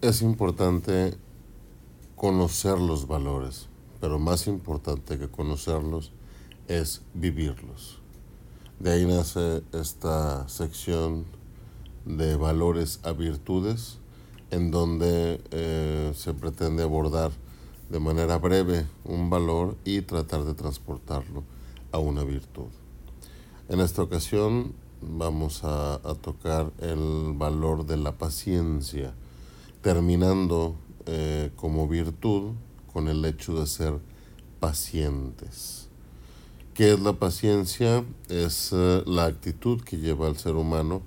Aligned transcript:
es 0.00 0.22
importante 0.22 1.14
conocer 2.16 2.78
los 2.78 3.06
valores, 3.06 3.68
pero 4.00 4.18
más 4.18 4.46
importante 4.46 5.18
que 5.18 5.28
conocerlos 5.28 6.12
es 6.68 7.02
vivirlos. 7.14 7.98
De 8.78 8.92
ahí 8.92 9.04
nace 9.04 9.62
esta 9.72 10.48
sección 10.48 11.24
de 12.06 12.36
valores 12.36 13.00
a 13.02 13.12
virtudes, 13.12 13.98
en 14.50 14.70
donde 14.70 15.40
eh, 15.50 16.12
se 16.14 16.32
pretende 16.34 16.82
abordar 16.82 17.30
de 17.90 18.00
manera 18.00 18.38
breve 18.38 18.86
un 19.04 19.28
valor 19.28 19.76
y 19.84 20.02
tratar 20.02 20.44
de 20.44 20.54
transportarlo 20.54 21.44
a 21.92 21.98
una 21.98 22.24
virtud. 22.24 22.68
En 23.68 23.80
esta 23.80 24.02
ocasión 24.02 24.72
vamos 25.02 25.62
a, 25.64 26.00
tocar 26.20 26.72
el 26.78 27.32
valor 27.34 27.86
de 27.86 27.96
la 27.96 28.12
paciencia, 28.12 29.14
terminando 29.82 30.76
eh, 31.06 31.50
como 31.56 31.88
virtud 31.88 32.52
con 32.92 33.08
el 33.08 33.24
hecho 33.24 33.58
de 33.58 33.66
ser 33.66 33.94
pacientes. 34.58 35.88
¿Qué 36.74 36.92
es 36.92 37.00
la 37.00 37.14
paciencia? 37.14 38.04
Es 38.28 38.70
eh, 38.72 39.02
la 39.06 39.26
actitud 39.26 39.80
que 39.82 39.98
lleva 39.98 40.26
al 40.26 40.36
ser 40.36 40.54
humano 40.54 41.02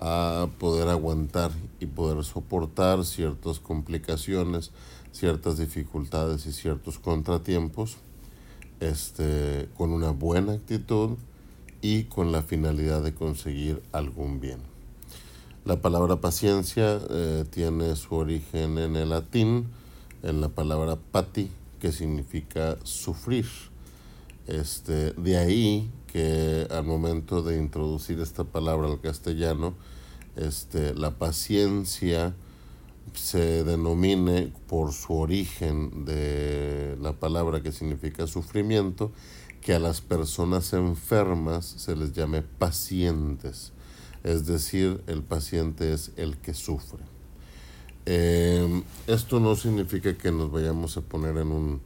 a 0.00 0.48
poder 0.58 0.88
aguantar 0.88 1.50
y 1.80 1.86
poder 1.86 2.24
soportar 2.24 3.04
ciertas 3.04 3.60
complicaciones, 3.60 4.70
ciertas 5.12 5.58
dificultades 5.58 6.46
y 6.46 6.52
ciertos 6.52 6.98
contratiempos 6.98 7.96
este, 8.80 9.68
con 9.76 9.92
una 9.92 10.10
buena 10.10 10.52
actitud 10.52 11.16
y 11.80 12.04
con 12.04 12.32
la 12.32 12.42
finalidad 12.42 13.02
de 13.02 13.14
conseguir 13.14 13.82
algún 13.92 14.40
bien. 14.40 14.73
La 15.64 15.80
palabra 15.80 16.20
paciencia 16.20 17.00
eh, 17.08 17.44
tiene 17.48 17.96
su 17.96 18.14
origen 18.14 18.76
en 18.76 18.96
el 18.96 19.08
latín, 19.08 19.68
en 20.22 20.42
la 20.42 20.50
palabra 20.50 20.96
pati, 20.96 21.50
que 21.80 21.90
significa 21.90 22.76
sufrir. 22.82 23.46
Este, 24.46 25.12
de 25.12 25.38
ahí 25.38 25.90
que 26.12 26.66
al 26.70 26.84
momento 26.84 27.42
de 27.42 27.56
introducir 27.56 28.20
esta 28.20 28.44
palabra 28.44 28.88
al 28.88 29.00
castellano, 29.00 29.72
este, 30.36 30.94
la 30.94 31.12
paciencia 31.12 32.34
se 33.14 33.64
denomine 33.64 34.52
por 34.66 34.92
su 34.92 35.14
origen 35.14 36.04
de 36.04 36.98
la 37.00 37.14
palabra 37.14 37.62
que 37.62 37.72
significa 37.72 38.26
sufrimiento, 38.26 39.12
que 39.62 39.72
a 39.72 39.78
las 39.78 40.02
personas 40.02 40.74
enfermas 40.74 41.64
se 41.64 41.96
les 41.96 42.12
llame 42.12 42.42
pacientes, 42.42 43.72
es 44.24 44.46
decir, 44.46 45.02
el 45.06 45.22
paciente 45.22 45.92
es 45.92 46.10
el 46.16 46.38
que 46.38 46.54
sufre. 46.54 47.04
Em, 48.06 48.82
esto 49.06 49.38
no 49.38 49.54
significa 49.54 50.16
que 50.16 50.32
nos 50.32 50.50
vayamos 50.50 50.96
a 50.96 51.02
poner 51.02 51.36
en 51.36 51.48
un 51.52 51.80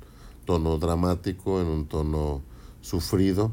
tono 0.44 0.78
dramático, 0.78 1.60
en 1.60 1.66
un 1.66 1.86
tono 1.86 2.42
sufrido, 2.80 3.52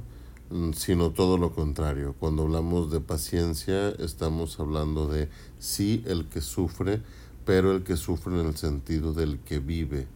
mm, 0.52 0.72
sino 0.74 1.12
todo 1.12 1.38
lo 1.38 1.54
contrario. 1.54 2.16
Cuando 2.20 2.44
hablamos 2.44 2.92
de 2.92 3.02
paciencia, 3.02 3.90
estamos 3.90 4.60
hablando 4.60 5.08
de 5.08 5.30
sí 5.60 6.04
el 6.06 6.26
que 6.26 6.42
sufre, 6.42 7.02
pero 7.44 7.72
el 7.72 7.84
que 7.84 7.98
sufre 7.98 8.40
en 8.40 8.48
el 8.48 8.56
sentido 8.56 9.14
del 9.14 9.40
que 9.40 9.60
vive. 9.60 10.08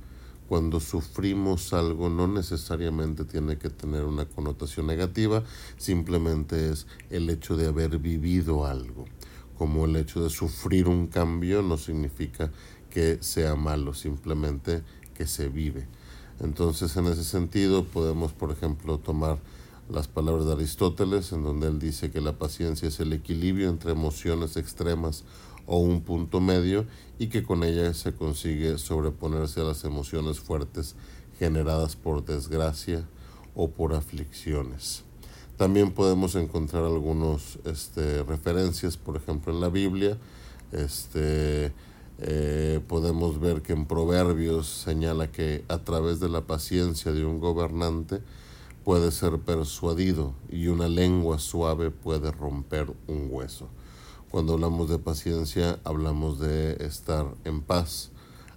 Cuando 0.50 0.80
sufrimos 0.80 1.73
algo 1.73 2.09
no 2.09 2.25
necesariamente 2.25 3.23
tiene 3.23 3.59
que 3.59 3.69
tener 3.69 4.03
una 4.03 4.25
connotación 4.25 4.88
negativa, 4.88 5.44
simplemente 5.78 6.71
es 6.71 6.87
el 7.11 7.30
hecho 7.30 7.55
de 7.55 7.67
haber 7.67 7.99
vivido 7.99 8.65
algo. 8.65 9.05
Como 9.59 9.86
el 9.86 9.95
hecho 9.95 10.23
de 10.23 10.32
sufrir 10.32 10.88
un 10.88 11.05
cambio 11.05 11.61
no 11.61 11.77
significa 11.77 12.52
que 12.89 13.20
sea 13.21 13.54
malo, 13.54 13.93
simplemente 13.93 14.82
que 15.14 15.27
se 15.27 15.49
vive. 15.49 15.88
Entonces, 16.39 16.98
en 16.98 17.05
ese 17.05 17.26
sentido, 17.26 17.83
podemos, 17.86 18.33
por 18.33 18.49
ejemplo, 18.49 18.98
tomar 18.98 19.38
las 19.88 20.08
palabras 20.08 20.48
de 20.48 20.54
Aristóteles, 20.54 21.32
en 21.32 21.43
donde 21.43 21.67
él 21.67 21.77
dice 21.77 22.09
que 22.09 22.21
la 22.21 22.39
paciencia 22.39 22.88
es 22.88 22.99
el 22.99 23.14
equilibrio 23.14 23.70
entre 23.70 23.92
emociones 23.92 24.58
extremas 24.58 25.26
o 25.69 25.77
un 25.77 26.02
punto 26.02 26.41
medio 26.41 26.85
y 27.19 27.27
que 27.27 27.43
con 27.43 27.63
ella 27.63 27.93
se 27.93 28.13
consigue 28.13 28.80
sobreponerse 28.80 29.61
a 29.61 29.65
las 29.65 29.83
emociones 29.83 30.39
fuertes 30.39 30.95
generadas 31.37 31.95
por 31.95 32.25
desgracia 32.25 33.07
o 33.55 33.69
por 33.69 33.93
aflicciones. 33.93 35.03
También 35.58 35.91
podemos 35.91 36.33
encontrar 36.35 36.85
algunas 36.85 37.59
este, 37.65 38.23
referencias, 38.23 38.97
por 38.97 39.15
ejemplo, 39.15 39.53
en 39.53 39.61
la 39.61 39.69
Biblia. 39.69 40.17
Este, 40.71 41.71
eh, 42.17 42.79
podemos 42.87 43.39
ver 43.39 43.61
que 43.61 43.73
en 43.73 43.85
Proverbios 43.85 44.67
señala 44.67 45.31
que 45.31 45.65
a 45.67 45.77
través 45.79 46.19
de 46.19 46.29
la 46.29 46.41
paciencia 46.41 47.11
de 47.11 47.25
un 47.25 47.39
gobernante 47.39 48.21
puede 48.83 49.11
ser 49.11 49.37
persuadido 49.37 50.33
y 50.49 50.67
una 50.67 50.87
lengua 50.87 51.37
suave 51.37 51.91
puede 51.91 52.31
romper 52.31 52.91
un 53.08 53.27
hueso. 53.29 53.67
Cuando 54.31 54.53
hablamos 54.53 54.89
de 54.89 54.99
paciencia, 54.99 55.79
hablamos 55.83 56.39
de 56.39 56.85
estar 56.85 57.25
en 57.45 57.61
paz, 57.61 58.11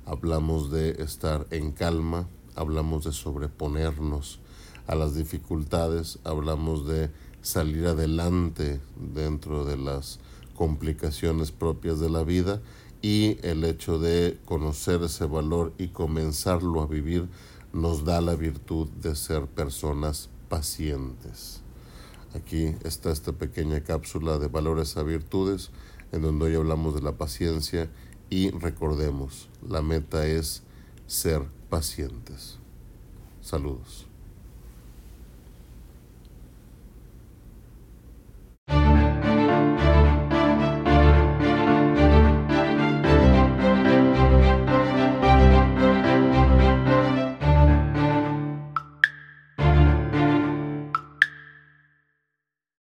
hablamos 0.05 0.71
de 0.71 1.03
estar 1.03 1.47
en 1.51 1.73
calma, 1.73 2.29
hablamos 2.55 3.05
de 3.05 3.13
sobreponernos 3.13 4.39
a 4.87 4.95
las 4.95 5.15
dificultades, 5.15 6.19
hablamos 6.25 6.87
de 6.87 7.11
salir 7.41 7.87
adelante 7.87 8.83
dentro 9.15 9.65
de 9.65 9.79
las 9.79 10.19
complicaciones 10.55 11.53
propias 11.53 11.99
de 12.01 12.11
la 12.11 12.23
vida 12.23 12.61
y 13.01 13.39
el 13.43 13.65
hecho 13.65 13.99
de 13.99 14.39
conocer 14.45 15.03
ese 15.03 15.25
valor 15.25 15.73
y 15.79 15.89
comenzarlo 15.89 16.83
a 16.83 16.87
vivir 16.87 17.31
nos 17.73 18.05
da 18.05 18.21
la 18.21 18.35
virtud 18.35 18.89
de 19.03 19.17
ser 19.17 19.47
personas 19.47 20.29
pacientes. 20.51 21.62
Aquí 22.35 22.75
está 22.85 23.11
esta 23.11 23.33
pequeña 23.33 23.83
cápsula 23.83 24.39
de 24.39 24.49
valores 24.49 24.97
a 24.97 25.03
virtudes, 25.03 25.71
en 26.13 26.23
donde 26.23 26.47
hoy 26.47 26.55
hablamos 26.55 26.95
de 26.95 27.03
la 27.03 27.13
paciencia 27.13 27.91
y 28.31 28.51
recordemos, 28.51 29.51
la 29.69 29.83
meta 29.83 30.27
es 30.27 30.63
ser 31.07 31.43
pacientes. 31.69 32.59
Saludos. 33.43 34.12